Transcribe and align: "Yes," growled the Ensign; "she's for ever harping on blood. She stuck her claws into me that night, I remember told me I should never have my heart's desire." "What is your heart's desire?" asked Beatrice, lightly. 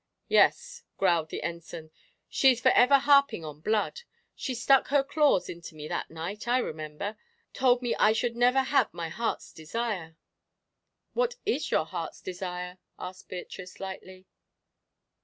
"Yes," 0.29 0.81
growled 0.97 1.29
the 1.29 1.43
Ensign; 1.43 1.91
"she's 2.27 2.59
for 2.59 2.71
ever 2.71 2.97
harping 2.97 3.45
on 3.45 3.59
blood. 3.61 4.01
She 4.33 4.55
stuck 4.55 4.87
her 4.87 5.03
claws 5.03 5.47
into 5.47 5.75
me 5.75 5.87
that 5.89 6.09
night, 6.09 6.47
I 6.47 6.57
remember 6.57 7.17
told 7.53 7.83
me 7.83 7.93
I 7.95 8.11
should 8.11 8.35
never 8.35 8.61
have 8.63 8.91
my 8.95 9.09
heart's 9.09 9.53
desire." 9.53 10.17
"What 11.13 11.35
is 11.45 11.69
your 11.69 11.85
heart's 11.85 12.19
desire?" 12.19 12.79
asked 12.97 13.29
Beatrice, 13.29 13.79
lightly. 13.79 14.25